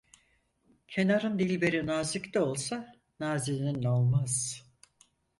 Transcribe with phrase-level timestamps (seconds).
[0.87, 4.63] Kenarın dilberi nazik de olsa nazenin olmaz.